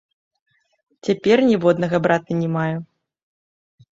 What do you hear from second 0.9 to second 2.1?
Цяпер ніводнага